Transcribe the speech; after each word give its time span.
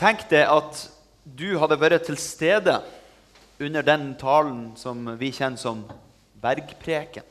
Tenk 0.00 0.22
deg 0.30 0.48
at 0.48 0.86
du 1.28 1.58
hadde 1.60 1.76
vært 1.76 2.06
til 2.08 2.16
stede 2.16 2.78
under 3.60 3.84
den 3.84 4.14
talen 4.16 4.70
som 4.80 5.02
vi 5.20 5.28
kjenner 5.36 5.60
som 5.60 5.82
bergpreken. 6.40 7.26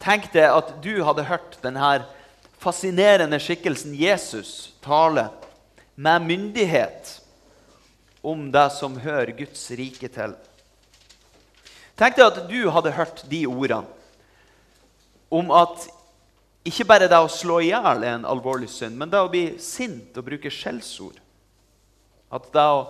Tenk 0.00 0.30
deg 0.32 0.48
at 0.48 0.70
du 0.80 1.02
hadde 1.04 1.26
hørt 1.28 1.58
denne 1.60 1.90
fascinerende 2.56 3.36
skikkelsen 3.36 3.92
Jesus 4.00 4.72
tale 4.84 5.26
med 5.94 6.24
myndighet 6.24 7.18
om 8.24 8.48
det 8.54 8.70
som 8.72 8.96
hører 9.04 9.36
Guds 9.36 9.66
rike 9.76 10.08
til. 10.08 10.32
Tenk 12.00 12.16
deg 12.16 12.30
at 12.30 12.40
du 12.48 12.62
hadde 12.72 12.96
hørt 12.96 13.26
de 13.28 13.44
ordene 13.44 13.84
om 15.28 15.52
at 15.52 15.84
ikke 16.64 16.86
bare 16.88 17.08
det 17.10 17.18
å 17.20 17.28
slå 17.28 17.58
i 17.60 17.68
hjel 17.68 18.04
er 18.04 18.14
en 18.16 18.28
alvorlig 18.28 18.70
synd, 18.72 18.96
men 18.96 19.10
det 19.12 19.20
å 19.20 19.28
bli 19.28 19.58
sint 19.60 20.16
og 20.16 20.24
bruke 20.24 20.52
skjellsord. 20.52 21.18
At 22.32 22.48
det 22.54 22.64
å 22.64 22.86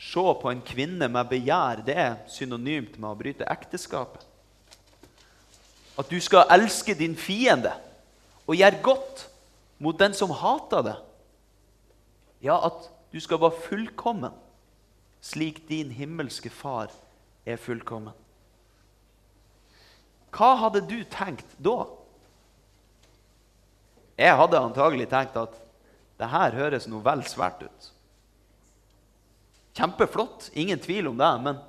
se 0.00 0.24
på 0.40 0.50
en 0.50 0.62
kvinne 0.64 1.10
med 1.12 1.28
begjær 1.28 1.82
det 1.84 1.96
er 1.98 2.16
synonymt 2.30 2.96
med 2.96 3.10
å 3.10 3.18
bryte 3.18 3.48
ekteskapet. 3.50 4.24
At 5.98 6.08
du 6.08 6.16
skal 6.22 6.48
elske 6.54 6.94
din 6.96 7.16
fiende 7.18 7.74
og 8.46 8.56
gjøre 8.56 8.80
godt 8.86 9.26
mot 9.82 9.98
den 9.98 10.14
som 10.16 10.32
hater 10.32 10.86
det. 10.86 10.96
Ja, 12.46 12.56
at 12.64 12.86
du 13.12 13.18
skal 13.20 13.40
være 13.42 13.60
fullkommen, 13.66 14.32
slik 15.20 15.64
din 15.68 15.90
himmelske 15.92 16.50
far 16.54 16.92
er 17.44 17.58
fullkommen. 17.60 18.14
Hva 20.32 20.54
hadde 20.62 20.84
du 20.86 21.00
tenkt 21.10 21.56
da? 21.58 21.82
Jeg 24.18 24.34
hadde 24.34 24.60
antagelig 24.60 25.06
tenkt 25.12 25.36
at 25.38 25.54
det 26.18 26.30
her 26.32 26.56
høres 26.58 26.88
noe 26.90 27.04
vel 27.06 27.22
svært 27.28 27.62
ut. 27.62 27.90
Kjempeflott, 29.78 30.48
ingen 30.58 30.80
tvil 30.82 31.12
om 31.12 31.20
det, 31.20 31.30
men 31.44 31.60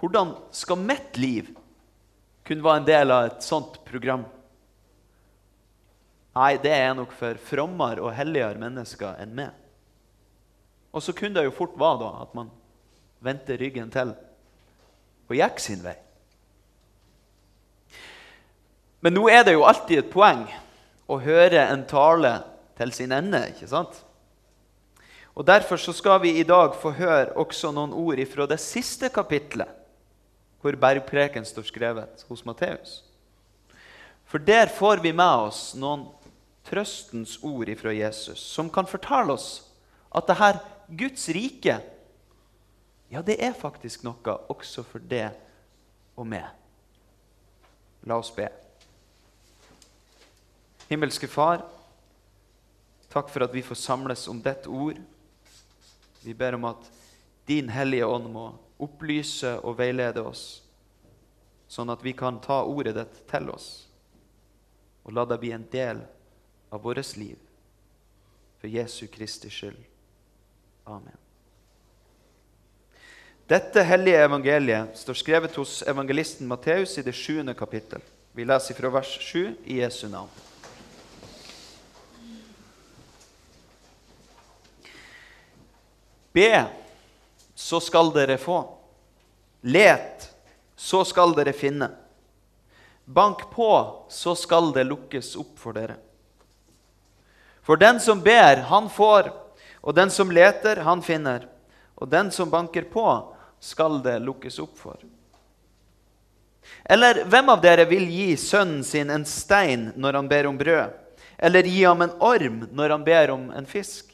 hvordan 0.00 0.32
skal 0.56 0.80
mitt 0.80 1.18
liv 1.20 1.50
kunne 2.48 2.64
være 2.64 2.80
en 2.80 2.88
del 2.88 3.12
av 3.12 3.28
et 3.28 3.44
sånt 3.44 3.76
program? 3.84 4.24
Nei, 6.34 6.56
det 6.58 6.72
er 6.72 6.96
nok 6.96 7.12
for 7.14 7.38
frommere 7.38 8.02
og 8.02 8.16
helligere 8.16 8.58
mennesker 8.58 9.20
enn 9.22 9.36
meg. 9.36 9.52
Og 10.94 11.04
så 11.04 11.12
kunne 11.16 11.36
det 11.36 11.46
jo 11.46 11.54
fort 11.54 11.76
være 11.78 12.00
da 12.06 12.10
at 12.24 12.34
man 12.38 12.50
vendte 13.24 13.58
ryggen 13.60 13.92
til 13.92 14.16
og 15.24 15.36
gikk 15.36 15.60
sin 15.62 15.84
vei. 15.84 15.96
Men 19.04 19.16
nå 19.16 19.28
er 19.28 19.44
det 19.44 19.54
jo 19.54 19.66
alltid 19.68 20.00
et 20.00 20.12
poeng 20.12 20.46
å 21.10 21.18
høre 21.20 21.66
en 21.68 21.84
tale 21.88 22.38
til 22.78 22.92
sin 22.94 23.12
ende. 23.12 23.40
ikke 23.52 23.68
sant? 23.70 24.00
Og 25.34 25.46
Derfor 25.46 25.80
så 25.80 25.92
skal 25.92 26.20
vi 26.22 26.36
i 26.38 26.46
dag 26.46 26.76
få 26.78 26.94
høre 26.94 27.34
også 27.36 27.72
noen 27.74 27.92
ord 27.92 28.20
fra 28.30 28.46
det 28.46 28.60
siste 28.62 29.10
kapitlet, 29.10 29.68
hvor 30.62 30.78
bergpreken 30.80 31.44
står 31.44 31.66
skrevet 31.68 32.24
hos 32.28 32.44
Matteus. 32.46 33.02
For 34.24 34.38
der 34.38 34.70
får 34.72 35.02
vi 35.02 35.12
med 35.12 35.48
oss 35.50 35.74
noen 35.76 36.06
trøstens 36.64 37.36
ord 37.44 37.68
fra 37.76 37.92
Jesus, 37.92 38.40
som 38.40 38.70
kan 38.72 38.88
fortelle 38.88 39.34
oss 39.34 39.66
at 40.14 40.26
det 40.30 40.38
her 40.38 40.62
Guds 40.88 41.28
rike 41.34 41.80
ja, 43.12 43.22
det 43.22 43.36
er 43.38 43.52
faktisk 43.54 44.02
noe 44.02 44.38
også 44.50 44.82
for 44.86 44.98
det 44.98 45.28
og 46.18 46.26
meg. 46.26 46.48
La 48.08 48.18
oss 48.18 48.32
be. 48.34 48.48
Himmelske 50.88 51.28
Far, 51.30 51.62
takk 53.12 53.30
for 53.32 53.46
at 53.46 53.54
vi 53.54 53.62
får 53.64 53.78
samles 53.80 54.26
om 54.28 54.42
ditt 54.42 54.66
ord. 54.66 55.00
Vi 56.24 56.34
ber 56.34 56.58
om 56.58 56.68
at 56.68 56.90
din 57.48 57.68
Hellige 57.72 58.06
Ånd 58.06 58.28
må 58.32 58.50
opplyse 58.82 59.56
og 59.62 59.78
veilede 59.80 60.22
oss, 60.24 60.62
sånn 61.68 61.92
at 61.92 62.04
vi 62.04 62.12
kan 62.16 62.40
ta 62.44 62.62
ordet 62.64 62.96
ditt 62.98 63.24
til 63.30 63.50
oss 63.52 63.72
og 65.04 65.12
la 65.12 65.24
det 65.28 65.38
bli 65.38 65.52
en 65.52 65.66
del 65.70 66.00
av 66.72 66.82
vårt 66.82 67.16
liv. 67.16 67.36
For 68.58 68.68
Jesu 68.68 69.06
Kristi 69.06 69.50
skyld. 69.52 69.76
Amen. 70.84 71.20
Dette 73.46 73.82
hellige 73.84 74.24
evangeliet 74.24 74.96
står 74.96 75.20
skrevet 75.20 75.56
hos 75.60 75.82
evangelisten 75.84 76.48
Matteus 76.48 76.96
i 76.98 77.04
det 77.04 77.12
sjuende 77.12 77.52
kapittel. 77.54 78.00
Vi 78.32 78.44
leser 78.44 78.74
fra 78.74 78.88
vers 78.88 79.10
7 79.20 79.56
i 79.64 79.82
Jesu 79.82 80.08
navn. 80.08 80.32
Be, 86.34 86.64
så 87.54 87.80
skal 87.80 88.10
dere 88.12 88.36
få. 88.42 88.58
Let, 89.60 90.26
så 90.76 91.04
skal 91.06 91.34
dere 91.36 91.52
finne. 91.54 91.92
Bank 93.04 93.50
på, 93.50 94.02
så 94.10 94.34
skal 94.34 94.72
det 94.74 94.84
lukkes 94.88 95.36
opp 95.38 95.52
for 95.62 95.76
dere. 95.76 95.94
For 97.62 97.78
den 97.78 98.00
som 98.00 98.20
ber, 98.20 98.64
han 98.66 98.90
får, 98.90 99.30
og 99.80 99.94
den 99.94 100.10
som 100.10 100.32
leter, 100.34 100.82
han 100.82 101.02
finner. 101.02 101.46
Og 101.94 102.10
den 102.10 102.32
som 102.34 102.50
banker 102.50 102.82
på, 102.82 103.06
skal 103.60 104.00
det 104.02 104.18
lukkes 104.24 104.58
opp 104.58 104.74
for. 104.78 104.98
Eller 106.84 107.22
hvem 107.30 107.52
av 107.54 107.62
dere 107.62 107.86
vil 107.88 108.08
gi 108.10 108.34
sønnen 108.40 108.82
sin 108.84 109.12
en 109.12 109.24
stein 109.28 109.92
når 109.96 110.18
han 110.18 110.28
ber 110.28 110.50
om 110.50 110.58
brød? 110.58 110.98
Eller 111.38 111.70
gi 111.70 111.84
ham 111.84 112.02
en 112.02 112.18
orm 112.18 112.64
når 112.72 112.96
han 112.96 113.06
ber 113.06 113.32
om 113.36 113.46
en 113.54 113.70
fisk? 113.70 114.10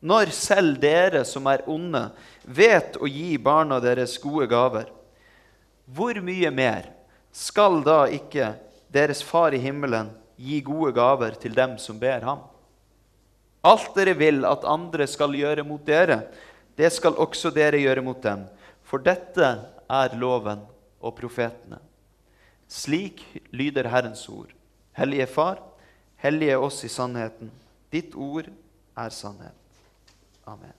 Når 0.00 0.32
selv 0.32 0.78
dere 0.80 1.24
som 1.28 1.44
er 1.50 1.66
onde, 1.68 2.06
vet 2.44 2.96
å 2.96 3.08
gi 3.08 3.34
barna 3.36 3.80
deres 3.84 4.16
gode 4.22 4.46
gaver, 4.48 4.88
hvor 5.90 6.16
mye 6.24 6.48
mer 6.54 6.88
skal 7.34 7.82
da 7.84 8.04
ikke 8.08 8.54
deres 8.92 9.20
Far 9.26 9.52
i 9.54 9.60
himmelen 9.60 10.08
gi 10.40 10.60
gode 10.64 10.94
gaver 10.96 11.36
til 11.40 11.52
dem 11.56 11.76
som 11.82 11.98
ber 12.00 12.24
ham? 12.24 12.46
Alt 13.60 13.92
dere 13.98 14.16
vil 14.16 14.46
at 14.48 14.64
andre 14.64 15.04
skal 15.10 15.36
gjøre 15.36 15.66
mot 15.68 15.84
dere, 15.84 16.22
det 16.80 16.88
skal 16.96 17.18
også 17.20 17.52
dere 17.52 17.82
gjøre 17.82 18.04
mot 18.04 18.22
dem. 18.24 18.46
For 18.88 19.02
dette 19.04 19.52
er 19.84 20.16
loven 20.16 20.64
og 21.04 21.16
profetene. 21.18 21.76
Slik 22.70 23.20
lyder 23.52 23.90
Herrens 23.92 24.24
ord. 24.32 24.54
Hellige 24.96 25.28
Far, 25.28 25.60
hellige 26.22 26.56
oss 26.58 26.80
i 26.86 26.90
sannheten. 26.92 27.50
Ditt 27.92 28.14
ord 28.16 28.48
er 28.96 29.12
sannhet. 29.12 29.59
Amen. 30.50 30.72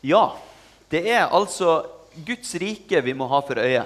Ja, 0.00 0.36
det 0.88 1.02
er 1.12 1.26
altså 1.28 1.82
Guds 2.24 2.54
rike 2.60 3.02
vi 3.04 3.12
må 3.16 3.28
ha 3.28 3.40
for 3.44 3.60
øye 3.60 3.84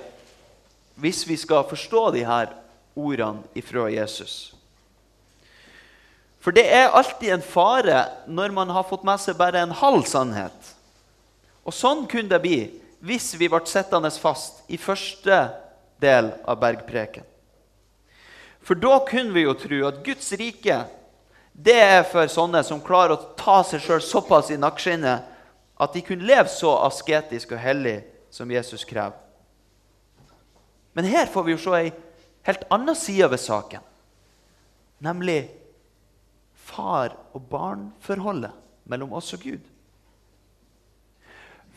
hvis 0.98 1.22
vi 1.28 1.36
skal 1.38 1.66
forstå 1.70 2.00
de 2.10 2.24
her 2.26 2.50
ordene 2.98 3.46
ifra 3.58 3.84
Jesus. 3.90 4.52
For 6.42 6.54
det 6.54 6.64
er 6.74 6.90
alltid 6.90 7.36
en 7.36 7.44
fare 7.46 8.00
når 8.26 8.54
man 8.54 8.74
har 8.74 8.86
fått 8.86 9.06
med 9.06 9.22
seg 9.22 9.38
bare 9.38 9.62
en 9.62 9.74
halv 9.78 10.02
sannhet. 10.10 10.74
Og 11.62 11.74
sånn 11.74 12.06
kunne 12.10 12.30
det 12.34 12.42
bli 12.42 12.60
hvis 13.06 13.30
vi 13.38 13.50
ble 13.50 13.62
sittende 13.70 14.10
fast 14.18 14.64
i 14.66 14.78
første 14.78 15.38
del 16.02 16.32
av 16.46 16.58
bergpreken. 16.62 17.26
For 18.68 18.76
da 18.76 18.98
kunne 19.08 19.32
vi 19.32 19.46
jo 19.46 19.54
tro 19.56 19.78
at 19.88 20.02
Guds 20.04 20.26
rike 20.36 20.82
det 21.58 21.74
er 21.80 22.02
for 22.06 22.28
sånne 22.28 22.60
som 22.62 22.82
klarer 22.84 23.16
å 23.16 23.30
ta 23.38 23.62
seg 23.64 23.80
sjøl 23.80 24.02
såpass 24.04 24.50
i 24.52 24.58
nakkeskinnet 24.60 25.30
at 25.80 25.94
de 25.94 26.02
kunne 26.04 26.26
leve 26.28 26.50
så 26.52 26.74
asketisk 26.84 27.54
og 27.56 27.62
hellig 27.62 27.96
som 28.30 28.50
Jesus 28.52 28.84
krever. 28.86 29.16
Men 30.92 31.08
her 31.08 31.30
får 31.32 31.46
vi 31.46 31.54
jo 31.54 31.60
se 31.62 31.72
ei 31.78 31.88
helt 32.44 32.66
anna 32.74 32.92
side 32.98 33.30
ved 33.32 33.40
saken, 33.40 33.82
nemlig 35.00 35.48
far- 36.68 37.16
og 37.32 37.48
barn-forholdet 37.48 38.52
mellom 38.84 39.16
oss 39.16 39.32
og 39.32 39.46
Gud. 39.48 39.64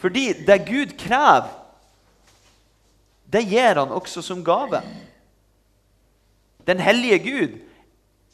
Fordi 0.02 0.26
det 0.44 0.60
Gud 0.68 0.98
krever, 1.00 1.48
det 3.32 3.46
gir 3.48 3.80
han 3.80 3.96
også 3.96 4.26
som 4.26 4.44
gave. 4.44 4.84
Den 6.66 6.80
hellige 6.80 7.20
Gud 7.20 7.60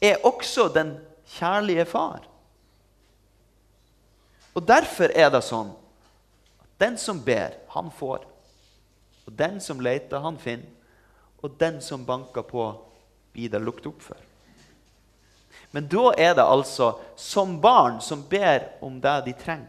er 0.00 0.24
også 0.26 0.68
den 0.74 0.96
kjærlige 1.38 1.84
far. 1.84 2.24
Og 4.54 4.66
Derfor 4.66 5.12
er 5.14 5.30
det 5.30 5.44
sånn 5.46 5.70
at 6.58 6.70
den 6.82 6.98
som 6.98 7.20
ber, 7.22 7.54
han 7.74 7.90
får. 7.94 8.24
Og 9.26 9.34
den 9.38 9.60
som 9.60 9.80
leter, 9.80 10.22
han 10.24 10.38
finner. 10.40 10.66
Og 11.42 11.54
den 11.60 11.78
som 11.84 12.06
banker 12.06 12.42
på, 12.42 12.72
blir 13.32 13.52
det 13.52 13.60
lukket 13.62 13.86
opp 13.92 14.02
for. 14.02 14.24
Men 15.70 15.86
da 15.86 16.12
er 16.16 16.32
det 16.34 16.46
altså 16.46 16.94
som 17.16 17.58
barn 17.60 18.00
som 18.02 18.24
ber 18.26 18.64
om 18.82 18.96
det 19.00 19.16
de 19.26 19.34
trenger. 19.38 19.68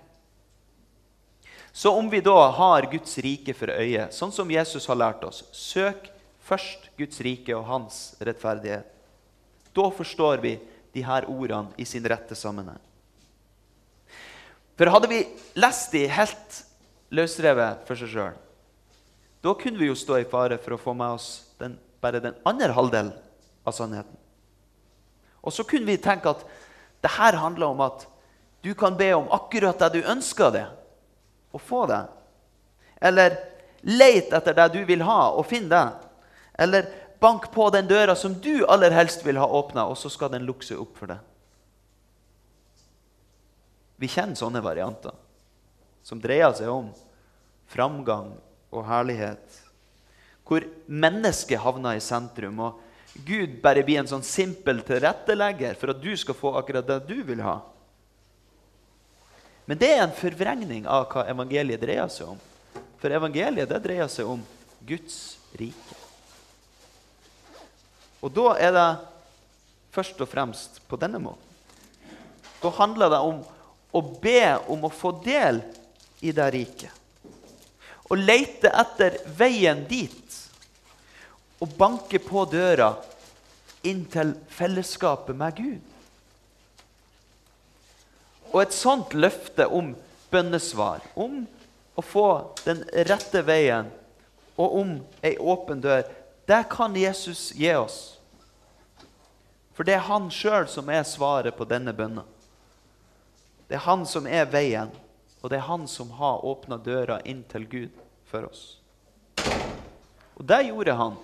Så 1.71 1.91
om 1.95 2.09
vi 2.09 2.21
da 2.21 2.49
har 2.49 2.87
Guds 2.91 3.17
rike 3.21 3.53
for 3.53 3.71
øye, 3.71 4.07
sånn 4.11 4.33
som 4.33 4.49
Jesus 4.51 4.87
har 4.89 4.97
lært 4.97 5.23
oss, 5.23 5.43
søk 5.53 6.09
først 6.49 6.89
Guds 6.97 7.21
rike 7.25 7.53
og 7.55 7.67
hans 7.69 7.99
rettferdighet. 8.25 8.85
Da 9.75 9.89
forstår 9.93 10.41
vi 10.43 10.57
de 10.95 11.05
her 11.05 11.27
ordene 11.29 11.75
i 11.77 11.85
sin 11.85 12.05
rette 12.09 12.35
sammenheng. 12.35 12.81
For 14.79 14.89
hadde 14.89 15.09
vi 15.11 15.23
lest 15.59 15.91
de 15.93 16.05
helt 16.09 16.61
løsrevet 17.13 17.83
for 17.87 17.99
seg 17.99 18.13
sjøl, 18.13 18.37
da 19.43 19.53
kunne 19.55 19.79
vi 19.79 19.87
jo 19.87 19.95
stå 19.95 20.17
i 20.19 20.27
fare 20.27 20.57
for 20.59 20.75
å 20.75 20.81
få 20.81 20.93
med 20.97 21.15
oss 21.15 21.27
den, 21.59 21.77
bare 22.03 22.21
den 22.23 22.35
andre 22.47 22.73
halvdelen 22.75 23.13
av 23.67 23.75
sannheten. 23.75 24.15
Og 25.39 25.55
så 25.55 25.63
kunne 25.67 25.87
vi 25.87 25.99
tenke 26.01 26.31
at 26.31 26.43
det 27.03 27.11
her 27.15 27.37
handler 27.39 27.71
om 27.71 27.83
at 27.85 28.03
du 28.63 28.73
kan 28.75 28.97
be 28.99 29.13
om 29.15 29.29
akkurat 29.31 29.79
det 29.79 29.99
du 29.99 30.09
ønsker 30.11 30.51
det, 30.51 30.65
og 31.55 31.63
få 31.63 31.85
det. 31.89 32.01
Eller 32.99 33.37
leit 33.87 34.33
etter 34.35 34.57
det 34.57 34.67
du 34.75 34.81
vil 34.87 35.05
ha, 35.07 35.21
og 35.31 35.47
finn 35.47 35.69
det. 35.71 35.85
Eller 36.59 36.89
bank 37.19 37.51
på 37.51 37.69
den 37.71 37.87
døra 37.87 38.15
som 38.19 38.35
du 38.35 38.65
aller 38.67 38.91
helst 38.91 39.23
vil 39.25 39.39
ha 39.39 39.47
åpna, 39.47 39.85
og 39.87 39.97
så 39.97 40.11
skal 40.11 40.33
den 40.33 40.47
lukke 40.47 40.67
seg 40.67 40.81
opp 40.83 40.97
for 40.99 41.11
deg. 41.13 41.23
Vi 43.99 44.07
kjenner 44.11 44.39
sånne 44.39 44.63
varianter 44.63 45.15
som 46.03 46.21
dreier 46.23 46.51
seg 46.55 46.71
om 46.71 46.91
framgang 47.69 48.31
og 48.71 48.85
herlighet. 48.87 49.59
Hvor 50.47 50.63
mennesket 50.87 51.61
havner 51.61 51.99
i 51.99 52.03
sentrum, 52.03 52.61
og 52.63 52.79
Gud 53.27 53.59
bare 53.63 53.83
blir 53.85 53.99
en 54.01 54.09
sånn 54.09 54.25
simpel 54.25 54.79
tilrettelegger 54.87 55.75
for 55.79 55.93
at 55.93 56.01
du 56.01 56.11
skal 56.17 56.37
få 56.37 56.53
akkurat 56.59 56.87
det 56.87 57.01
du 57.09 57.19
vil 57.27 57.43
ha. 57.45 57.59
Men 59.69 59.77
det 59.77 59.91
er 59.93 60.03
en 60.05 60.15
forvrengning 60.15 60.87
av 60.89 61.09
hva 61.11 61.27
evangeliet 61.29 61.83
dreier 61.83 62.09
seg 62.09 62.31
om. 62.31 62.39
For 62.99 63.13
evangeliet 63.13 63.69
det 63.69 63.83
dreier 63.83 64.09
seg 64.09 64.31
om 64.31 64.41
Guds 64.87 65.37
rike. 65.59 65.98
Og 68.19 68.33
da 68.35 68.53
er 68.59 68.73
det 68.75 68.89
først 69.95 70.19
og 70.21 70.29
fremst 70.29 70.81
på 70.87 70.99
denne 70.99 71.21
måten. 71.23 71.45
Da 72.59 72.71
handler 72.75 73.13
det 73.13 73.19
om 73.23 73.43
å 73.95 74.01
be 74.21 74.43
om 74.69 74.83
å 74.85 74.93
få 74.93 75.13
del 75.23 75.61
i 76.21 76.33
det 76.35 76.49
riket. 76.53 76.91
Å 78.09 78.17
lete 78.17 78.71
etter 78.73 79.19
veien 79.37 79.85
dit. 79.89 80.39
Å 81.59 81.67
banke 81.77 82.19
på 82.23 82.45
døra 82.49 82.93
inn 83.87 84.03
til 84.11 84.33
fellesskapet 84.51 85.37
med 85.37 85.55
Gud. 85.55 85.85
Og 88.49 88.61
et 88.63 88.75
sånt 88.75 89.13
løfte 89.13 89.67
om 89.69 89.93
bønnesvar, 90.33 91.03
om 91.13 91.43
å 91.95 92.03
få 92.03 92.29
den 92.65 92.81
rette 93.07 93.43
veien 93.45 93.91
og 94.59 94.75
om 94.81 94.95
ei 95.23 95.35
åpen 95.39 95.81
dør, 95.83 96.03
det 96.49 96.63
kan 96.69 96.95
Jesus 96.95 97.51
gi 97.53 97.75
oss. 97.75 98.17
For 99.77 99.85
det 99.85 99.93
er 99.99 100.07
han 100.09 100.31
sjøl 100.33 100.65
som 100.67 100.87
er 100.89 101.03
svaret 101.05 101.53
på 101.53 101.67
denne 101.69 101.93
bønna. 101.93 102.23
Det 103.69 103.77
er 103.77 103.83
han 103.85 104.01
som 104.09 104.25
er 104.25 104.47
veien, 104.49 104.89
og 105.43 105.51
det 105.53 105.59
er 105.59 105.67
han 105.67 105.85
som 105.87 106.09
har 106.17 106.41
åpna 106.41 106.79
døra 106.81 107.19
inn 107.21 107.43
til 107.51 107.67
Gud 107.69 107.99
for 108.31 108.47
oss. 108.49 108.63
Og 110.39 110.47
det 110.49 110.63
gjorde 110.71 110.95
han 110.97 111.19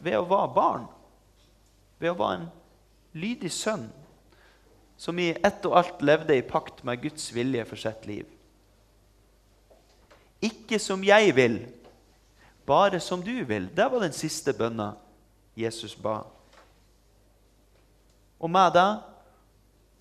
ved 0.00 0.16
å 0.16 0.24
være 0.24 0.54
barn, 0.56 0.88
ved 2.00 2.14
å 2.14 2.18
være 2.22 2.38
en 2.40 2.48
lydig 3.12 3.52
sønn 3.52 3.90
som 4.96 5.20
i 5.20 5.34
ett 5.36 5.68
og 5.68 5.76
alt 5.82 6.00
levde 6.00 6.40
i 6.40 6.46
pakt 6.48 6.80
med 6.88 7.04
Guds 7.04 7.28
vilje 7.36 7.68
for 7.68 7.84
sitt 7.84 8.08
liv. 8.08 8.24
Ikke 10.40 10.80
som 10.80 11.04
jeg 11.04 11.36
vil, 11.36 11.60
bare 12.66 13.00
som 13.00 13.22
du 13.22 13.44
vil. 13.44 13.68
Det 13.74 13.88
var 13.90 14.00
den 14.00 14.14
siste 14.14 14.52
bønna 14.52 14.92
Jesus 15.58 15.96
ba. 15.96 16.22
Og 18.42 18.50
med 18.50 18.74
det 18.74 18.90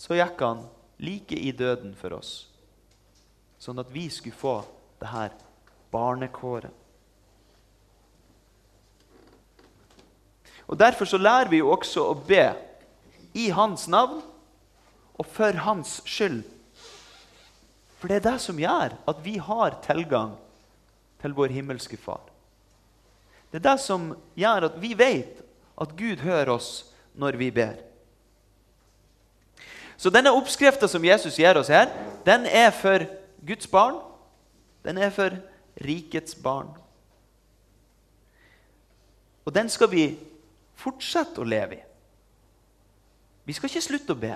så 0.01 0.17
gikk 0.17 0.41
han 0.41 0.63
like 1.01 1.37
i 1.37 1.51
døden 1.53 1.93
for 1.97 2.17
oss, 2.17 2.47
sånn 3.61 3.81
at 3.81 3.89
vi 3.93 4.07
skulle 4.09 4.37
få 4.37 4.55
det 5.01 5.09
her 5.11 5.33
barnekåret. 5.93 6.73
Og 10.71 10.79
Derfor 10.79 11.05
så 11.05 11.19
lærer 11.19 11.49
vi 11.51 11.59
jo 11.59 11.73
også 11.73 12.05
å 12.07 12.15
be 12.15 12.45
i 13.35 13.49
hans 13.51 13.89
navn 13.91 14.21
og 15.19 15.27
for 15.27 15.57
hans 15.65 15.99
skyld. 16.07 16.45
For 17.99 18.07
det 18.07 18.21
er 18.21 18.29
det 18.31 18.37
som 18.41 18.59
gjør 18.59 18.95
at 19.11 19.19
vi 19.25 19.35
har 19.37 19.75
tilgang 19.85 20.37
til 21.21 21.35
vår 21.37 21.51
himmelske 21.53 21.99
Far. 21.99 22.31
Det 23.51 23.59
er 23.59 23.68
det 23.68 23.80
som 23.83 24.12
gjør 24.39 24.69
at 24.69 24.77
vi 24.81 24.94
vet 24.98 25.42
at 25.81 25.95
Gud 25.98 26.24
hører 26.24 26.53
oss 26.56 26.71
når 27.19 27.38
vi 27.39 27.50
ber. 27.51 27.80
Så 30.00 30.09
denne 30.09 30.33
oppskrifta 30.33 30.88
som 30.89 31.03
Jesus 31.06 31.38
gir 31.38 31.57
oss 31.59 31.69
her, 31.69 31.92
den 32.25 32.48
er 32.50 32.71
for 32.74 33.03
Guds 33.45 33.68
barn. 33.68 34.00
Den 34.81 34.98
er 34.98 35.12
for 35.13 35.36
rikets 35.83 36.36
barn. 36.36 36.71
Og 39.45 39.54
den 39.54 39.69
skal 39.69 39.92
vi 39.92 40.06
fortsette 40.77 41.42
å 41.42 41.45
leve 41.45 41.77
i. 41.77 41.83
Vi 43.45 43.54
skal 43.57 43.69
ikke 43.69 43.81
slutte 43.81 44.13
å 44.13 44.21
be 44.21 44.36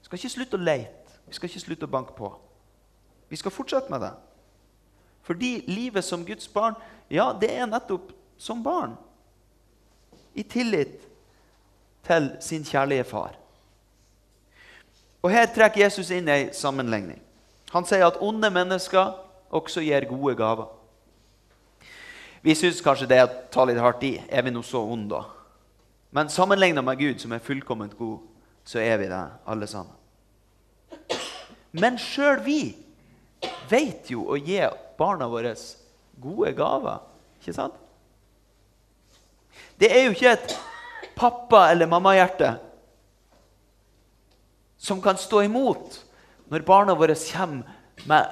Vi 0.00 0.04
skal 0.04 0.18
ikke 0.18 0.32
slutte 0.32 0.58
å 0.58 0.62
leite. 0.62 1.18
Vi 1.26 1.36
skal 1.36 1.48
ikke 1.48 1.62
slutte 1.62 1.86
å 1.86 1.92
banke 1.92 2.14
på. 2.16 2.28
Vi 3.30 3.38
skal 3.38 3.52
fortsette 3.54 3.92
med 3.92 4.02
det. 4.02 4.10
Fordi 5.22 5.64
livet 5.66 6.04
som 6.04 6.24
Guds 6.26 6.48
barn, 6.48 6.74
ja, 7.10 7.30
det 7.32 7.50
er 7.52 7.68
nettopp 7.68 8.12
som 8.38 8.62
barn. 8.62 8.96
I 10.34 10.42
tillit 10.42 11.00
til 12.06 12.30
sin 12.40 12.64
kjærlige 12.64 13.04
far. 13.04 13.36
Og 15.22 15.30
Her 15.30 15.50
trekker 15.52 15.84
Jesus 15.84 16.10
inn 16.14 16.28
ei 16.32 16.48
sammenligning. 16.56 17.20
Han 17.74 17.84
sier 17.86 18.06
at 18.06 18.18
onde 18.24 18.50
mennesker 18.50 19.12
også 19.52 19.82
gir 19.84 20.08
gode 20.08 20.34
gaver. 20.38 20.70
Vi 22.42 22.54
syns 22.56 22.80
kanskje 22.80 23.08
det 23.10 23.18
er 23.20 23.26
å 23.28 23.42
ta 23.52 23.66
litt 23.68 23.80
hardt 23.82 24.04
i. 24.06 24.14
Er 24.30 24.46
vi 24.46 24.52
nå 24.54 24.62
så 24.64 24.80
onde, 24.80 25.18
da? 25.18 25.26
Men 26.10 26.30
sammenligna 26.32 26.82
med 26.82 26.98
Gud, 26.98 27.20
som 27.20 27.32
er 27.32 27.44
fullkomment 27.44 27.92
god, 27.98 28.18
så 28.64 28.80
er 28.82 28.96
vi 28.98 29.10
det, 29.10 29.24
alle 29.46 29.66
sammen. 29.70 29.94
Men 31.70 31.98
sjøl 32.00 32.40
vi 32.42 32.62
vet 33.70 34.10
jo 34.10 34.24
å 34.26 34.38
gi 34.40 34.58
barna 35.00 35.28
våre 35.32 35.54
gode 36.20 36.52
gaver. 36.56 37.00
Ikke 37.40 37.56
sant? 37.56 37.76
Det 39.80 39.88
er 39.88 40.04
jo 40.04 40.12
ikke 40.12 40.34
et 40.36 40.58
pappa- 41.16 41.70
eller 41.70 41.88
mammahjerte 41.88 42.52
som 44.80 45.00
kan 45.02 45.16
stå 45.20 45.42
imot 45.44 45.98
når 46.52 46.66
barna 46.66 46.94
våre 46.96 47.14
kommer 47.14 47.64
med 48.08 48.28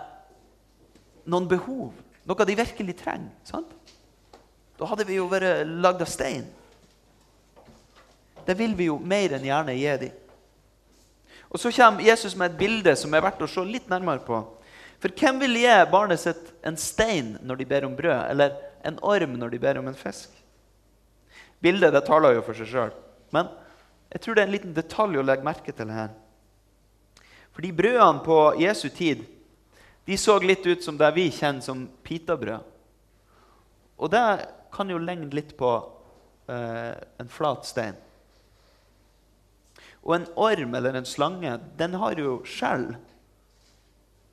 noen 1.28 1.48
behov, 1.48 1.92
noe 2.24 2.46
de 2.48 2.56
virkelig 2.56 2.96
trenger. 3.02 3.32
Sant? 3.44 3.72
Da 4.78 4.86
hadde 4.88 5.04
vi 5.08 5.18
jo 5.18 5.26
vært 5.28 5.66
lagd 5.66 6.02
av 6.04 6.08
stein. 6.08 6.46
Det 8.46 8.56
vil 8.56 8.74
vi 8.78 8.88
jo 8.88 8.96
mer 8.98 9.34
enn 9.36 9.44
gjerne 9.44 9.76
gi 9.76 9.96
dem. 10.04 10.24
Og 11.48 11.60
Så 11.60 11.72
kommer 11.72 12.04
Jesus 12.04 12.36
med 12.36 12.52
et 12.52 12.58
bilde 12.58 12.96
som 12.96 13.12
er 13.14 13.24
verdt 13.24 13.42
å 13.44 13.48
se 13.48 13.64
litt 13.64 13.88
nærmere 13.88 14.24
på. 14.24 14.40
For 14.98 15.14
hvem 15.14 15.38
vil 15.44 15.60
gi 15.60 15.74
barnet 15.92 16.20
sitt 16.22 16.50
en 16.66 16.76
stein 16.80 17.36
når 17.46 17.60
de 17.60 17.68
ber 17.70 17.86
om 17.86 17.94
brød, 17.96 18.24
eller 18.32 18.56
en 18.86 18.98
orm 19.06 19.36
når 19.38 19.54
de 19.54 19.60
ber 19.62 19.78
om 19.78 19.88
en 19.90 19.98
fisk? 19.98 20.32
Bildet 21.62 21.94
det 21.94 22.04
taler 22.06 22.36
jo 22.36 22.44
for 22.46 22.58
seg 22.58 22.70
sjøl, 22.70 22.94
men 23.34 23.50
jeg 24.12 24.22
tror 24.24 24.34
det 24.34 24.42
er 24.42 24.48
en 24.48 24.54
liten 24.54 24.74
detalj 24.74 25.18
å 25.20 25.26
legge 25.26 25.46
merke 25.46 25.74
til 25.74 25.90
her. 25.92 26.10
Fordi 27.54 27.72
brødene 27.74 28.24
på 28.24 28.38
Jesu 28.62 28.88
tid 28.94 29.24
de 30.08 30.16
så 30.16 30.38
litt 30.40 30.64
ut 30.64 30.84
som 30.84 30.96
det 30.96 31.10
vi 31.12 31.26
kjenner 31.34 31.60
som 31.60 31.82
pitabrød. 32.06 32.62
Og 33.98 34.10
det 34.14 34.22
kan 34.72 34.88
jo 34.88 35.00
ligne 35.02 35.28
litt 35.34 35.52
på 35.58 35.72
eh, 36.48 36.94
en 37.20 37.28
flat 37.28 37.66
stein. 37.68 37.98
Og 40.06 40.14
en 40.16 40.28
orm 40.38 40.78
eller 40.78 40.96
en 40.96 41.08
slange 41.08 41.58
den 41.76 41.98
har 42.00 42.16
jo 42.16 42.38
skjell 42.48 42.92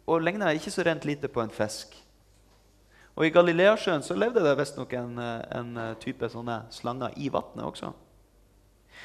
og 0.06 0.22
ligna 0.22 0.52
ikke 0.54 0.72
så 0.72 0.86
rent 0.86 1.06
lite 1.06 1.28
på 1.32 1.42
en 1.42 1.54
fisk. 1.54 1.96
Og 3.16 3.26
I 3.26 3.32
Galileasjøen 3.34 4.04
så 4.04 4.16
levde 4.18 4.44
det 4.44 4.58
visstnok 4.60 4.94
en, 5.00 5.20
en 5.20 5.78
type 6.02 6.28
sånne 6.30 6.66
slanger 6.74 7.16
i 7.16 7.30
vannet 7.32 7.64
også. 7.64 7.94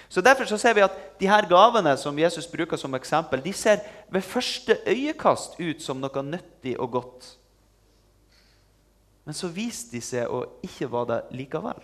Så 0.09 0.21
Derfor 0.21 0.45
så 0.45 0.59
ser 0.59 0.75
vi 0.75 0.83
at 0.83 0.97
de 1.21 1.28
her 1.30 1.47
gavene 1.49 1.92
som 1.99 2.19
Jesus 2.19 2.47
bruker 2.50 2.76
som 2.76 2.95
eksempel, 2.95 3.42
de 3.45 3.52
ser 3.52 3.85
ved 4.11 4.23
første 4.26 4.78
øyekast 4.87 5.61
ut 5.61 5.83
som 5.83 6.00
noe 6.02 6.23
nyttig 6.26 6.75
og 6.80 6.90
godt. 6.90 7.28
Men 9.25 9.35
så 9.35 9.49
viste 9.52 9.95
de 9.95 10.02
seg 10.02 10.26
å 10.26 10.42
ikke 10.66 10.90
være 10.90 11.12
det 11.12 11.38
likevel. 11.38 11.83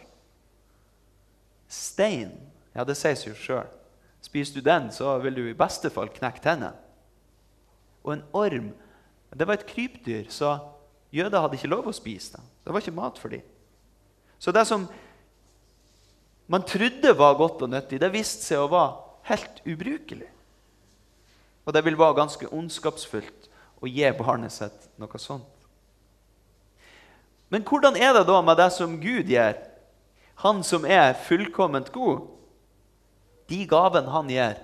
Stein 1.68 2.32
ja, 2.76 2.84
det 2.84 2.96
sies 2.98 3.22
jo 3.24 3.34
sjøl. 3.38 3.68
Spiser 4.20 4.58
du 4.58 4.64
den, 4.66 4.90
så 4.92 5.14
vil 5.22 5.36
du 5.38 5.44
i 5.48 5.56
beste 5.56 5.90
fall 5.92 6.10
knekke 6.12 6.42
tennene. 6.42 6.74
Og 8.04 8.16
en 8.16 8.24
orm 8.36 8.72
det 9.34 9.46
var 9.46 9.58
et 9.58 9.66
krypdyr, 9.66 10.28
så 10.30 10.58
jøder 11.14 11.42
hadde 11.42 11.58
ikke 11.58 11.70
lov 11.72 11.88
å 11.88 11.94
spise 11.96 12.36
det. 12.36 12.44
Det 12.64 12.74
var 12.74 12.82
ikke 12.82 12.96
mat 12.96 13.18
for 13.18 13.32
dem. 13.32 13.42
Så 14.38 14.52
det 14.52 14.66
som 14.68 14.86
man 16.46 16.62
trodde 16.62 17.16
var 17.18 17.38
godt 17.38 17.64
og 17.66 17.72
nyttig, 17.72 17.98
det 18.00 18.12
viste 18.14 18.44
seg 18.44 18.62
å 18.62 18.70
være 18.70 19.30
helt 19.30 19.62
ubrukelig. 19.66 20.28
Og 21.66 21.74
det 21.74 21.82
vil 21.82 21.98
være 21.98 22.20
ganske 22.20 22.48
ondskapsfullt 22.54 23.48
å 23.82 23.90
gi 23.90 24.06
barnet 24.18 24.54
sitt 24.54 24.86
noe 25.00 25.18
sånt. 25.20 25.48
Men 27.50 27.62
hvordan 27.66 27.98
er 27.98 28.14
det 28.14 28.26
da 28.26 28.38
med 28.42 28.58
det 28.58 28.70
som 28.74 28.96
Gud 29.02 29.30
gjør? 29.30 29.58
Han 30.42 30.62
som 30.66 30.84
er 30.84 31.16
fullkomment 31.26 31.92
god. 31.94 32.26
De 33.46 33.60
gavene 33.70 34.10
han 34.10 34.30
gjør, 34.30 34.56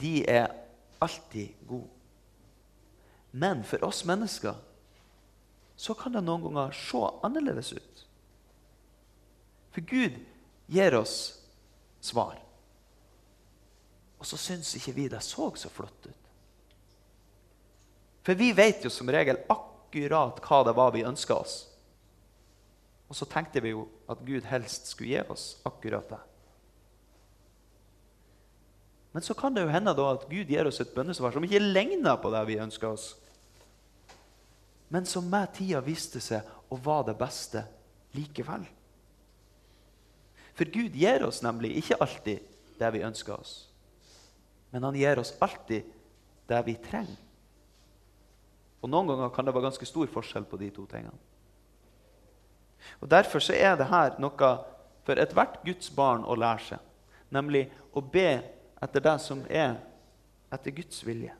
de 0.00 0.14
er 0.28 0.48
alltid 1.04 1.52
gode. 1.68 1.93
Men 3.34 3.64
for 3.66 3.82
oss 3.84 4.04
mennesker 4.06 4.54
så 5.76 5.94
kan 5.98 6.14
det 6.14 6.22
noen 6.22 6.44
ganger 6.46 6.76
se 6.78 7.00
annerledes 7.26 7.72
ut. 7.74 8.02
For 9.74 9.82
Gud 9.90 10.20
gir 10.70 10.94
oss 10.94 11.16
svar. 11.98 12.38
Og 14.22 14.28
så 14.28 14.38
syns 14.38 14.70
ikke 14.78 14.94
vi 14.94 15.08
det 15.10 15.22
så 15.26 15.48
så 15.58 15.70
flott 15.72 16.06
ut. 16.06 16.20
For 18.24 18.38
vi 18.38 18.52
vet 18.54 18.86
jo 18.86 18.92
som 18.92 19.10
regel 19.10 19.42
akkurat 19.50 20.38
hva 20.46 20.60
det 20.68 20.76
var 20.78 20.94
vi 20.94 21.02
ønska 21.04 21.34
oss. 21.34 21.56
Og 23.10 23.18
så 23.18 23.26
tenkte 23.28 23.60
vi 23.60 23.74
jo 23.74 23.88
at 24.08 24.22
Gud 24.24 24.46
helst 24.46 24.86
skulle 24.92 25.10
gi 25.10 25.26
oss 25.34 25.56
akkurat 25.66 26.06
det. 26.14 26.22
Men 29.14 29.22
så 29.22 29.34
kan 29.34 29.54
det 29.54 29.66
jo 29.66 29.74
hende 29.74 29.92
da 29.94 30.06
at 30.14 30.30
Gud 30.30 30.48
gir 30.54 30.70
oss 30.70 30.80
et 30.82 30.94
bønnesvar 30.94 31.34
som 31.34 31.44
ikke 31.46 31.60
ligner 31.60 32.16
på 32.22 32.30
det 32.30 32.46
vi 32.48 32.62
ønsker 32.62 32.94
oss. 32.94 33.10
Men 34.94 35.06
som 35.10 35.26
med 35.26 35.50
tida 35.56 35.80
viste 35.82 36.20
seg 36.22 36.46
å 36.70 36.78
være 36.78 37.08
det 37.10 37.16
beste 37.18 37.64
likevel. 38.14 38.62
For 40.54 40.70
Gud 40.70 40.94
gir 40.94 41.24
oss 41.26 41.42
nemlig 41.42 41.72
ikke 41.80 41.98
alltid 41.98 42.44
det 42.78 42.90
vi 42.94 43.02
ønsker 43.02 43.34
oss. 43.34 43.56
Men 44.70 44.86
han 44.86 44.98
gir 44.98 45.18
oss 45.18 45.34
alltid 45.42 45.90
det 46.46 46.62
vi 46.68 46.76
trenger. 46.78 47.18
Og 48.84 48.90
Noen 48.92 49.10
ganger 49.10 49.34
kan 49.34 49.48
det 49.48 49.56
være 49.56 49.66
ganske 49.66 49.88
stor 49.88 50.06
forskjell 50.14 50.46
på 50.46 50.62
de 50.62 50.70
to 50.76 50.86
tingene. 50.86 51.18
Og 53.02 53.10
Derfor 53.10 53.42
så 53.42 53.56
er 53.56 53.74
det 53.80 53.90
her 53.90 54.14
noe 54.22 54.50
for 55.04 55.18
ethvert 55.18 55.58
Guds 55.66 55.90
barn 55.90 56.22
å 56.22 56.36
lære 56.38 56.68
seg, 56.68 56.82
nemlig 57.34 57.66
å 57.96 58.02
be 58.04 58.28
etter 58.78 59.02
det 59.02 59.18
som 59.24 59.42
er 59.48 59.80
etter 60.54 60.76
Guds 60.76 61.02
vilje. 61.02 61.34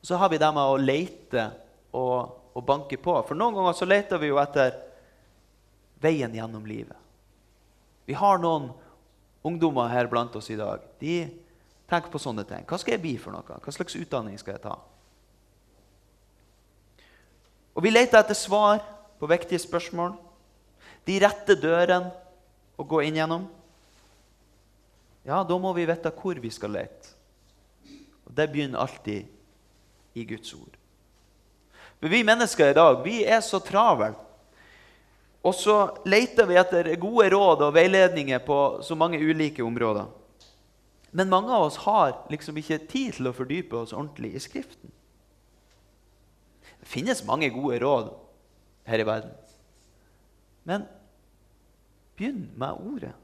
Og 0.00 0.06
Så 0.06 0.16
har 0.16 0.30
vi 0.32 0.38
det 0.40 0.48
med 0.54 0.64
å 0.64 0.78
lete 0.80 1.50
og, 1.92 2.36
og 2.56 2.64
banke 2.64 2.96
på. 2.96 3.16
For 3.28 3.36
noen 3.36 3.56
ganger 3.58 3.76
så 3.76 3.88
leter 3.88 4.20
vi 4.20 4.30
jo 4.30 4.40
etter 4.40 4.78
veien 6.00 6.34
gjennom 6.34 6.64
livet. 6.66 6.96
Vi 8.08 8.16
har 8.16 8.40
noen 8.40 8.70
ungdommer 9.46 9.92
her 9.92 10.08
blant 10.10 10.34
oss 10.36 10.50
i 10.50 10.58
dag. 10.58 10.82
De 11.00 11.22
tenker 11.90 12.12
på 12.12 12.20
sånne 12.22 12.46
ting. 12.48 12.64
Hva 12.66 12.78
skal 12.80 12.96
jeg 12.96 13.04
bli 13.04 13.14
for 13.20 13.34
noe? 13.34 13.60
Hva 13.60 13.74
slags 13.74 13.98
utdanning 13.98 14.38
skal 14.40 14.56
jeg 14.56 14.64
ta? 14.64 14.78
Og 17.76 17.84
vi 17.84 17.92
leter 17.92 18.18
etter 18.20 18.36
svar 18.36 18.80
på 19.20 19.28
viktige 19.30 19.60
spørsmål. 19.62 20.16
De 21.06 21.16
rette 21.22 21.56
dørene 21.60 22.12
å 22.80 22.86
gå 22.88 23.02
inn 23.04 23.18
gjennom. 23.20 23.46
Ja, 25.28 25.42
da 25.44 25.56
må 25.60 25.72
vi 25.76 25.84
vite 25.88 26.12
hvor 26.16 26.40
vi 26.40 26.50
skal 26.52 26.74
lete. 26.78 27.12
Og 28.24 28.32
Det 28.36 28.48
begynner 28.52 28.80
alltid 28.80 29.28
i 30.14 30.24
Guds 30.24 30.54
ord. 30.54 30.76
Men 32.00 32.10
Vi 32.10 32.24
mennesker 32.24 32.70
i 32.70 32.76
dag 32.76 33.02
vi 33.04 33.24
er 33.24 33.40
så 33.40 33.60
travle. 33.60 34.14
Og 35.40 35.54
så 35.56 35.76
leter 36.04 36.48
vi 36.48 36.58
etter 36.60 36.88
gode 37.00 37.30
råd 37.32 37.62
og 37.64 37.74
veiledninger 37.74 38.42
på 38.44 38.80
så 38.84 38.96
mange 38.96 39.20
ulike 39.20 39.64
områder. 39.64 40.08
Men 41.10 41.30
mange 41.32 41.52
av 41.52 41.66
oss 41.66 41.80
har 41.86 42.26
liksom 42.30 42.58
ikke 42.60 42.82
tid 42.90 43.16
til 43.16 43.30
å 43.30 43.34
fordype 43.34 43.78
oss 43.80 43.94
ordentlig 43.96 44.34
i 44.36 44.42
Skriften. 44.42 44.92
Det 46.80 46.88
finnes 46.88 47.24
mange 47.26 47.50
gode 47.52 47.80
råd 47.82 48.12
her 48.88 49.02
i 49.02 49.06
verden. 49.08 49.32
Men 50.68 50.86
begynn 52.16 52.46
med 52.60 52.84
ordet. 52.84 53.14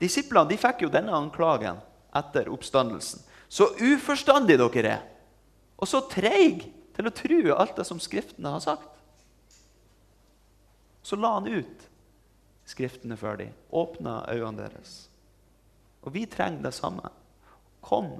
Disiplene 0.00 0.50
de 0.50 0.58
fikk 0.60 0.84
jo 0.84 0.92
denne 0.92 1.14
anklagen 1.16 1.78
etter 2.16 2.50
oppstandelsen. 2.52 3.22
Så 3.48 3.70
uforstandige 3.78 4.64
dere 4.64 4.96
er, 4.96 5.04
og 5.76 5.88
så 5.88 6.00
treig 6.08 6.64
til 6.96 7.08
å 7.08 7.14
tro 7.14 7.40
alt 7.56 7.76
det 7.76 7.84
som 7.88 8.00
Skriftene 8.00 8.54
har 8.54 8.62
sagt. 8.64 8.92
Så 11.06 11.18
la 11.20 11.36
han 11.36 11.46
ut 11.46 11.84
Skriftene 12.66 13.14
for 13.14 13.38
dem, 13.38 13.52
åpna 13.70 14.24
øynene 14.26 14.64
deres. 14.64 15.04
Og 16.02 16.10
vi 16.16 16.24
trenger 16.26 16.64
det 16.64 16.72
samme. 16.74 17.12
Kom 17.78 18.16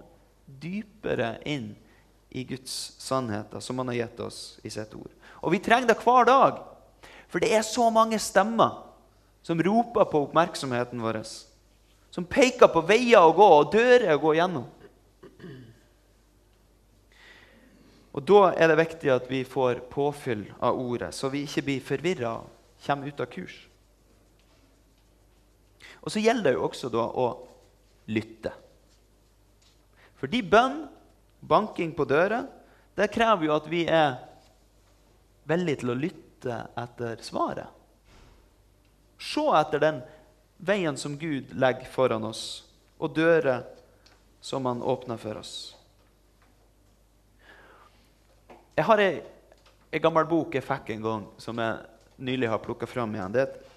dypere 0.47 1.41
inn 1.43 1.73
i 2.31 2.45
Guds 2.47 2.95
sannheter, 3.03 3.59
som 3.59 3.79
han 3.83 3.91
har 3.91 4.05
gitt 4.05 4.21
oss 4.23 4.39
i 4.63 4.71
sitt 4.71 4.95
ord. 4.95 5.11
Og 5.43 5.51
vi 5.57 5.59
trenger 5.63 5.91
det 5.91 5.99
hver 6.05 6.29
dag. 6.31 6.63
For 7.27 7.43
det 7.43 7.51
er 7.57 7.67
så 7.67 7.89
mange 7.91 8.21
stemmer 8.23 8.85
som 9.43 9.59
roper 9.63 10.07
på 10.11 10.23
oppmerksomheten 10.29 11.03
vår. 11.03 11.25
Som 12.15 12.27
peker 12.31 12.71
på 12.71 12.85
veier 12.87 13.27
å 13.27 13.35
gå 13.35 13.51
og 13.59 13.73
dører 13.75 14.15
å 14.15 14.23
gå 14.23 14.37
gjennom. 14.39 14.67
Og 18.17 18.25
Da 18.25 18.53
er 18.57 18.71
det 18.71 18.81
viktig 18.81 19.11
at 19.13 19.27
vi 19.29 19.43
får 19.45 19.83
påfyll 19.93 20.47
av 20.65 20.79
ordet, 20.81 21.13
så 21.15 21.29
vi 21.29 21.45
ikke 21.45 21.67
blir 21.67 21.85
forvirra 21.85 22.33
og 22.41 22.81
kommer 22.87 23.13
ut 23.13 23.21
av 23.21 23.29
kurs. 23.29 23.57
Og 26.01 26.11
Så 26.11 26.23
gjelder 26.23 26.51
det 26.51 26.57
jo 26.57 26.65
også 26.65 26.89
da 26.89 27.05
å 27.05 27.27
lytte. 28.09 28.53
Fordi 30.17 30.41
bønn, 30.43 30.87
banking 31.41 31.93
på 31.93 32.07
døra, 32.09 32.47
det 32.97 33.13
krever 33.13 33.45
jo 33.45 33.57
at 33.57 33.69
vi 33.69 33.85
er 33.85 34.17
villige 35.45 35.83
til 35.83 35.93
å 35.93 36.01
lytte 36.01 36.61
etter 36.79 37.21
svaret. 37.21 37.69
Se 39.21 39.45
etter 39.61 39.83
den 39.83 40.01
veien 40.57 40.97
som 40.97 41.19
Gud 41.21 41.53
legger 41.53 41.89
foran 41.93 42.25
oss, 42.25 42.65
og 42.97 43.13
dører 43.13 43.67
som 44.41 44.65
Han 44.65 44.81
åpner 44.81 45.21
for 45.21 45.37
oss. 45.37 45.76
Jeg 48.77 48.85
har 48.85 49.01
ei, 49.01 49.13
ei 49.89 50.01
gammel 50.05 50.27
bok 50.29 50.53
jeg 50.53 50.65
fikk 50.65 50.91
en 50.93 51.05
gang, 51.05 51.23
som 51.41 51.57
jeg 51.57 51.77
nylig 52.29 52.51
har 52.53 52.61
plukka 52.61 52.85
fram 52.89 53.15
igjen. 53.17 53.33
Det 53.33 53.41
er 53.41 53.47
et 53.49 53.71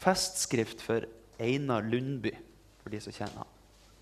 festskrift 0.00 0.80
for 0.80 1.04
Einar 1.36 1.84
Lundby, 1.84 2.32
for 2.80 2.94
de 2.94 3.00
som 3.04 3.12
kjenner 3.12 3.42
han. 3.42 3.50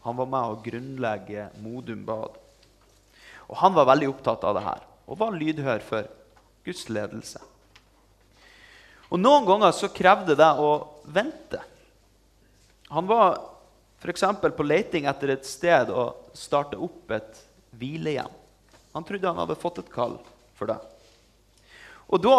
Han 0.06 0.20
var 0.20 0.28
med 0.30 0.52
å 0.52 0.60
grunnlegge 0.62 1.48
Modum 1.64 2.04
Bad. 2.06 2.36
Og 3.50 3.58
Han 3.58 3.74
var 3.74 3.88
veldig 3.90 4.12
opptatt 4.12 4.46
av 4.46 4.54
det 4.54 4.62
her 4.66 4.86
og 5.06 5.18
var 5.18 5.34
lydhør 5.38 5.82
for 5.86 6.06
Guds 6.66 6.84
ledelse. 6.90 7.42
Og 9.10 9.18
Noen 9.18 9.46
ganger 9.46 9.74
så 9.74 9.90
krevde 9.94 10.38
det 10.38 10.52
å 10.62 10.70
vente. 11.14 11.60
Han 12.90 13.06
var 13.10 13.36
f.eks. 13.98 14.24
på 14.46 14.66
leiting 14.66 15.10
etter 15.10 15.34
et 15.34 15.46
sted 15.46 15.90
å 15.90 16.08
starte 16.38 16.78
opp 16.78 17.10
et 17.18 17.42
hvilehjem. 17.78 18.30
Han 18.94 19.06
trodde 19.06 19.30
han 19.30 19.42
hadde 19.42 19.58
fått 19.58 19.82
et 19.82 19.90
kall 19.92 20.18
for 20.56 20.70
det. 20.70 20.78
Og 22.12 22.22
da 22.22 22.36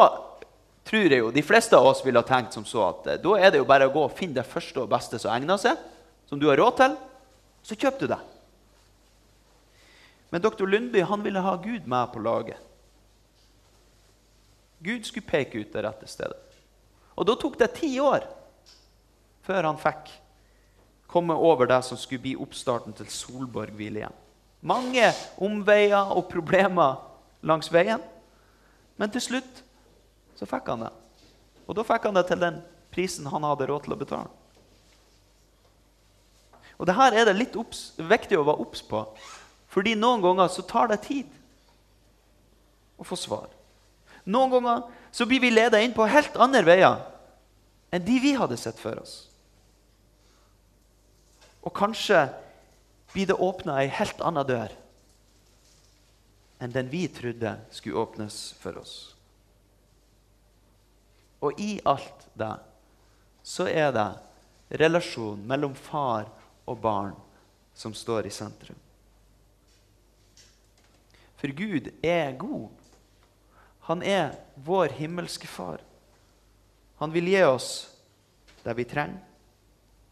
tror 0.87 1.11
jeg 1.11 1.19
jo 1.19 1.33
de 1.35 1.43
fleste 1.43 1.75
av 1.77 1.89
oss 1.89 2.03
ville 2.05 2.19
ha 2.19 2.27
tenkt 2.27 2.55
som 2.55 2.65
så 2.67 2.85
at 2.87 3.11
eh, 3.11 3.19
da 3.21 3.35
er 3.39 3.51
det 3.51 3.61
jo 3.61 3.67
bare 3.67 3.89
å 3.89 3.93
gå 3.93 4.05
og 4.07 4.15
finne 4.15 4.39
det 4.39 4.47
første 4.47 4.83
og 4.83 4.91
beste 4.91 5.19
som 5.19 5.33
egner 5.35 5.59
seg, 5.61 5.79
som 6.29 6.39
du 6.39 6.47
har 6.49 6.59
råd 6.59 6.79
til, 6.79 6.95
så 7.67 7.75
kjøp 7.75 7.99
du 7.99 8.07
det. 8.11 8.19
Men 10.31 10.43
doktor 10.43 10.67
Lundby 10.67 11.03
han 11.07 11.23
ville 11.23 11.43
ha 11.43 11.55
Gud 11.63 11.87
med 11.87 12.11
på 12.13 12.23
laget. 12.23 12.59
Gud 14.83 15.07
skulle 15.07 15.27
peke 15.27 15.59
ut 15.63 15.73
det 15.73 15.83
rette 15.83 16.07
stedet. 16.09 16.43
Og 17.17 17.25
da 17.25 17.33
tok 17.39 17.55
det 17.57 17.71
ti 17.79 17.95
år 18.03 18.27
før 19.47 19.69
han 19.71 19.79
fikk 19.81 20.11
komme 21.09 21.33
over 21.33 21.69
det 21.69 21.79
som 21.87 21.97
skulle 21.97 22.25
bli 22.27 22.35
oppstarten 22.37 22.93
til 22.93 23.07
Solborg 23.09 23.73
hvilehjem. 23.79 24.13
Mange 24.67 25.09
omveier 25.41 26.11
og 26.13 26.27
problemer 26.29 26.99
langs 27.45 27.69
veien. 27.73 28.01
Men 28.97 29.13
til 29.13 29.23
slutt 29.23 29.61
så 30.37 30.47
fikk 30.49 30.69
han 30.71 30.87
det. 30.87 30.93
Og 31.67 31.77
da 31.77 31.85
fikk 31.85 32.07
han 32.07 32.17
det 32.17 32.27
til 32.29 32.41
den 32.41 32.61
prisen 32.93 33.27
han 33.29 33.45
hadde 33.45 33.67
råd 33.69 33.85
til 33.85 33.95
å 33.95 33.99
betale. 33.99 34.31
Og 36.77 36.85
det 36.85 36.95
her 36.97 37.15
er 37.17 37.27
det 37.27 37.37
litt 37.37 37.57
opps, 37.57 37.91
viktig 37.97 38.37
å 38.37 38.45
være 38.45 38.61
obs 38.61 38.83
på, 38.85 39.01
fordi 39.73 39.95
noen 39.97 40.21
ganger 40.21 40.49
så 40.53 40.63
tar 40.65 40.91
det 40.91 41.01
tid 41.07 41.29
å 42.97 43.05
få 43.05 43.17
svar. 43.17 43.47
Noen 44.29 44.53
ganger 44.53 44.85
så 45.13 45.25
blir 45.25 45.41
vi 45.41 45.53
ledet 45.53 45.81
inn 45.83 45.95
på 45.95 46.05
helt 46.09 46.37
andre 46.41 46.63
veier 46.67 47.01
enn 47.93 48.03
de 48.03 48.17
vi 48.21 48.35
hadde 48.37 48.57
sett 48.59 48.77
for 48.81 48.99
oss. 49.01 49.15
Og 51.65 51.73
kanskje 51.75 52.27
blir 53.13 53.29
det 53.29 53.39
åpna 53.41 53.79
ei 53.81 53.89
helt 53.91 54.21
anna 54.23 54.43
dør 54.47 54.73
enn 56.59 56.73
den 56.73 56.89
vi 56.89 57.07
trodde 57.07 57.55
skulle 57.69 57.95
åpnes 57.95 58.53
for 58.59 58.77
oss. 58.77 58.95
Og 61.39 61.59
i 61.61 61.77
alt 61.85 62.27
det 62.33 62.55
så 63.45 63.67
er 63.69 63.91
det 63.95 64.09
relasjon 64.81 65.43
mellom 65.47 65.75
far 65.75 66.25
og 66.65 66.79
barn 66.81 67.13
som 67.77 67.93
står 67.93 68.27
i 68.27 68.33
sentrum. 68.33 68.79
For 71.37 71.53
Gud 71.53 71.91
er 72.01 72.33
god. 72.41 72.73
Han 73.87 74.01
er 74.03 74.33
vår 74.65 74.97
himmelske 74.97 75.47
far. 75.47 75.79
Han 76.97 77.13
vil 77.13 77.29
gi 77.29 77.43
oss 77.45 77.69
det 78.65 78.73
vi 78.73 78.87
trenger. 78.89 79.21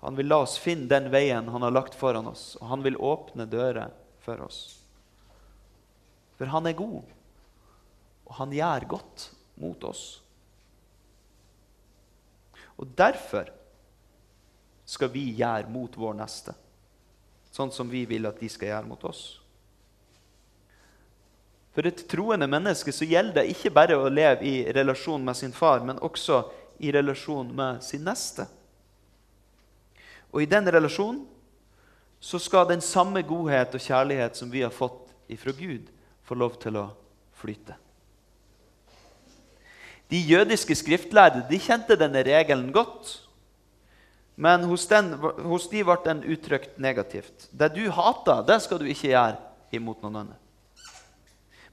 Han 0.05 0.15
vil 0.15 0.27
la 0.29 0.43
oss 0.45 0.59
finne 0.61 0.85
den 0.85 1.09
veien 1.09 1.47
han 1.49 1.63
har 1.65 1.73
lagt 1.73 1.95
foran 1.97 2.27
oss, 2.29 2.53
og 2.61 2.67
han 2.69 2.83
vil 2.85 2.97
åpne 3.01 3.47
dører 3.49 3.89
for 4.21 4.37
oss. 4.45 4.84
For 6.35 6.51
han 6.51 6.67
er 6.67 6.77
god, 6.77 7.03
og 8.25 8.37
han 8.39 8.53
gjør 8.55 8.87
godt 8.95 9.29
mot 9.61 9.83
oss. 9.87 10.03
Og 12.75 12.89
derfor 12.97 13.49
skal 14.85 15.09
vi 15.13 15.29
gjøre 15.39 15.71
mot 15.71 15.95
vår 15.97 16.17
neste, 16.19 16.53
sånn 17.55 17.71
som 17.71 17.89
vi 17.89 18.03
vil 18.09 18.27
at 18.27 18.39
de 18.41 18.49
skal 18.51 18.73
gjøre 18.73 18.89
mot 18.89 19.07
oss. 19.07 19.23
For 21.75 21.87
et 21.87 22.05
troende 22.07 22.47
menneske 22.47 22.91
så 22.95 23.07
gjelder 23.07 23.41
det 23.41 23.51
ikke 23.51 23.73
bare 23.75 23.97
å 23.99 24.11
leve 24.11 24.47
i 24.47 24.57
relasjon 24.75 25.23
med 25.23 25.35
sin 25.35 25.55
far, 25.55 25.81
men 25.83 25.99
også 26.03 26.45
i 26.79 26.91
relasjon 26.91 27.49
med 27.55 27.81
sin 27.83 28.05
neste. 28.07 28.45
Og 30.31 30.43
i 30.43 30.49
den 30.51 30.67
relasjonen 30.71 31.23
så 32.19 32.39
skal 32.39 32.67
den 32.69 32.83
samme 32.83 33.21
godhet 33.27 33.75
og 33.75 33.83
kjærlighet 33.83 34.39
som 34.39 34.51
vi 34.51 34.63
har 34.63 34.71
fått 34.73 35.11
ifra 35.31 35.51
Gud, 35.55 35.91
få 36.25 36.37
lov 36.37 36.57
til 36.61 36.77
å 36.79 36.85
flyte. 37.37 37.75
De 40.11 40.19
jødiske 40.21 40.75
skriftlærde 40.77 41.45
de 41.49 41.59
kjente 41.61 41.97
denne 41.97 42.21
regelen 42.25 42.69
godt. 42.73 43.21
Men 44.35 44.65
hos, 44.67 44.85
den, 44.91 45.13
hos 45.47 45.69
de 45.71 45.81
ble 45.87 45.95
den 46.03 46.23
uttrykt 46.27 46.77
negativt. 46.81 47.47
Det 47.51 47.71
du 47.73 47.85
hater, 47.89 48.43
det 48.45 48.59
skal 48.65 48.81
du 48.81 48.89
ikke 48.91 49.13
gjøre 49.13 49.37
imot 49.75 50.03
noen 50.03 50.19
annen. 50.21 50.41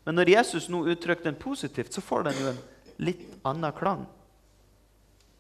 Men 0.07 0.19
når 0.19 0.33
Jesus 0.37 0.69
nå 0.71 0.85
uttrykker 0.91 1.27
den 1.27 1.39
positivt, 1.39 1.93
så 1.95 2.03
får 2.03 2.29
den 2.29 2.39
jo 2.41 2.53
en 2.53 2.63
litt 3.03 3.27
annen 3.47 3.75
klang. 3.77 4.07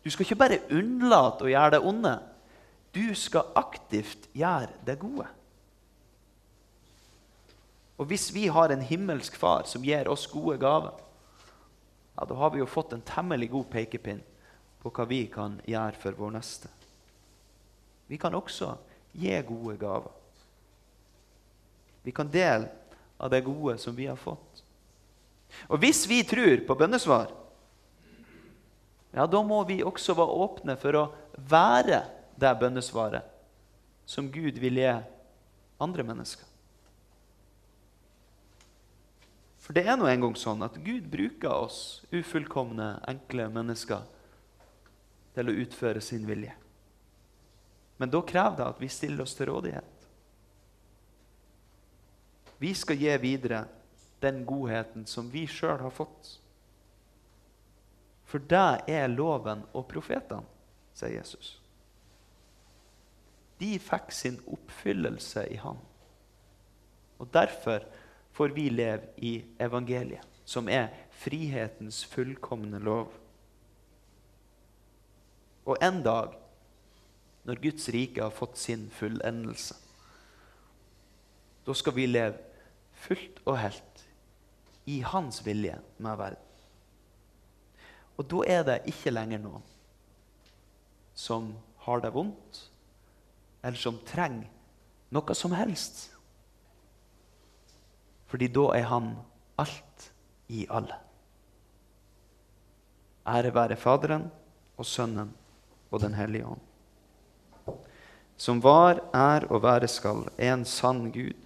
Du 0.03 0.11
skal 0.11 0.27
ikke 0.27 0.39
bare 0.39 0.61
unnlate 0.75 1.47
å 1.47 1.51
gjøre 1.51 1.77
det 1.77 1.83
onde. 1.87 2.17
Du 2.93 3.15
skal 3.19 3.55
aktivt 3.59 4.29
gjøre 4.37 4.75
det 4.87 4.99
gode. 5.01 5.29
Og 8.03 8.09
hvis 8.11 8.33
vi 8.35 8.49
har 8.51 8.73
en 8.75 8.83
himmelsk 8.83 9.37
far 9.39 9.63
som 9.71 9.85
gir 9.87 10.09
oss 10.11 10.25
gode 10.27 10.57
gaver, 10.59 10.97
ja, 12.17 12.25
da 12.27 12.35
har 12.35 12.51
vi 12.51 12.59
jo 12.59 12.67
fått 12.67 12.97
en 12.97 13.05
temmelig 13.07 13.53
god 13.53 13.69
pekepinn 13.71 14.19
på 14.83 14.91
hva 14.91 15.07
vi 15.07 15.21
kan 15.31 15.61
gjøre 15.71 16.01
for 16.03 16.19
vår 16.19 16.33
neste. 16.35 16.71
Vi 18.11 18.19
kan 18.19 18.35
også 18.35 18.73
gi 19.15 19.39
gode 19.47 19.77
gaver. 19.79 20.11
Vi 22.03 22.11
kan 22.11 22.27
dele 22.27 22.67
av 23.23 23.31
det 23.31 23.45
gode 23.47 23.79
som 23.79 23.95
vi 23.95 24.11
har 24.11 24.19
fått. 24.19 24.65
Og 25.71 25.79
hvis 25.79 26.03
vi 26.11 26.25
tror 26.27 26.67
på 26.67 26.75
bønnesvar, 26.83 27.31
ja, 29.15 29.29
da 29.31 29.47
må 29.47 29.63
vi 29.69 29.85
også 29.87 30.19
være 30.19 30.41
åpne 30.43 30.81
for 30.81 30.99
å 30.99 31.09
være 31.39 32.03
det 32.35 32.57
bønnesvaret 32.59 33.31
som 34.11 34.27
Gud 34.33 34.59
vil 34.59 34.83
gi 34.83 34.97
andre 35.79 36.11
mennesker. 36.11 36.49
For 39.63 39.77
det 39.77 39.85
er 39.87 39.99
nå 39.99 40.09
engang 40.11 40.35
sånn 40.39 40.65
at 40.67 40.81
Gud 40.83 41.07
bruker 41.11 41.53
oss 41.55 42.03
ufullkomne, 42.11 42.97
enkle 43.09 43.47
mennesker 43.55 44.03
til 45.37 45.49
å 45.49 45.55
utføre 45.63 46.03
sin 46.03 46.27
vilje. 46.27 46.55
Men 48.03 48.11
da 48.11 48.23
krever 48.27 48.59
det 48.59 48.67
at 48.67 48.83
vi 48.83 48.91
stiller 48.91 49.23
oss 49.23 49.37
til 49.39 49.53
rådighet. 49.53 50.09
Vi 52.63 52.73
skal 52.79 52.99
gi 52.99 53.15
videre 53.23 53.65
den 54.23 54.43
godheten 54.47 55.07
som 55.07 55.31
vi 55.31 55.45
sjøl 55.51 55.79
har 55.83 55.95
fått. 55.95 56.37
For 58.27 58.43
det 58.51 58.91
er 58.91 59.11
loven 59.11 59.63
og 59.75 59.87
profetene, 59.91 60.47
sier 60.95 61.19
Jesus. 61.21 61.57
De 63.63 63.77
fikk 63.83 64.11
sin 64.15 64.39
oppfyllelse 64.51 65.47
i 65.55 65.59
Han. 65.63 65.79
Og 67.23 67.31
Derfor 67.31 67.85
får 68.33 68.55
vi 68.57 68.69
leve 68.71 69.13
i 69.17 69.33
evangeliet, 69.59 70.27
som 70.45 70.69
er 70.69 70.89
frihetens 71.23 72.05
fullkomne 72.09 72.81
lov. 72.83 73.13
Og 75.65 75.77
en 75.83 76.03
dag, 76.03 76.33
når 77.45 77.61
Guds 77.63 77.89
rike 77.95 78.23
har 78.23 78.35
fått 78.35 78.59
sin 78.59 78.89
fullendelse, 78.91 79.77
da 81.67 81.75
skal 81.79 81.95
vi 81.95 82.09
leve 82.09 82.41
fullt 83.05 83.43
og 83.45 83.59
helt 83.63 84.07
i 84.91 85.01
hans 85.07 85.45
vilje 85.47 85.77
med 86.03 86.17
verden. 86.19 86.49
Og 88.19 88.27
da 88.31 88.43
er 88.51 88.65
det 88.67 88.83
ikke 88.91 89.15
lenger 89.15 89.41
noen 89.43 89.69
som 91.15 91.53
har 91.85 92.01
det 92.03 92.13
vondt, 92.15 92.63
eller 93.63 93.79
som 93.79 93.99
trenger 94.09 94.49
noe 95.13 95.35
som 95.37 95.55
helst. 95.55 96.12
Fordi 98.33 98.49
da 98.49 98.71
er 98.73 98.87
han 98.89 99.11
alt 99.61 100.07
i 100.49 100.65
alle. 100.73 100.97
Ære 103.29 103.53
være 103.55 103.77
Faderen 103.77 104.31
og 104.81 104.89
Sønnen 104.89 105.35
og 105.91 106.01
Den 106.01 106.15
hellige 106.17 106.47
ånd. 106.47 107.77
Som 108.41 108.63
var, 108.65 109.03
er 109.15 109.45
og 109.53 109.63
være 109.63 109.89
skal, 109.89 110.25
en 110.41 110.65
sann 110.65 111.13
Gud 111.13 111.37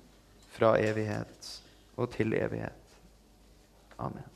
fra 0.55 0.77
evighet 0.79 1.51
og 1.97 2.15
til 2.15 2.33
evighet. 2.39 2.97
Amen. 3.99 4.36